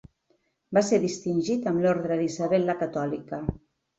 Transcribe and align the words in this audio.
Va 0.77 0.81
ser 0.87 0.99
distingit 1.03 1.69
amb 1.71 1.83
l'Orde 1.85 2.17
d'Isabel 2.21 2.65
la 2.71 2.79
Catòlica. 2.83 3.43